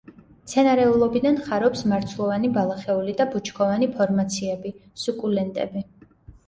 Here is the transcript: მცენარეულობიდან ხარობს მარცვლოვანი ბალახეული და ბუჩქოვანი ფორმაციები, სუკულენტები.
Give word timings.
მცენარეულობიდან 0.43 1.37
ხარობს 1.49 1.85
მარცვლოვანი 1.91 2.51
ბალახეული 2.57 3.15
და 3.21 3.29
ბუჩქოვანი 3.37 3.93
ფორმაციები, 4.01 4.77
სუკულენტები. 5.07 5.89